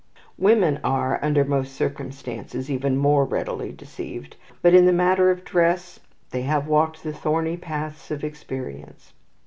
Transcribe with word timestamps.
Women 0.39 0.79
are, 0.83 1.19
under 1.21 1.45
most 1.45 1.75
circumstances, 1.75 2.71
even 2.71 2.97
more 2.97 3.23
readily 3.23 3.71
deceived; 3.71 4.35
but, 4.63 4.73
in 4.73 4.87
the 4.87 4.91
matter 4.91 5.29
of 5.29 5.45
dress, 5.45 5.99
they 6.31 6.41
have 6.41 6.65
walked 6.67 7.03
the 7.03 7.13
thorny 7.13 7.55
paths 7.55 8.09
of 8.09 8.23
experience. 8.23 9.13